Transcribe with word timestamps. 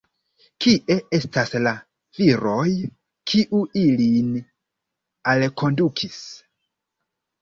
Kie 0.63 0.95
estas 1.17 1.51
la 1.67 1.73
viroj, 2.21 2.65
kiuj 3.33 3.61
ilin 3.85 4.33
alkondukis? 5.35 6.19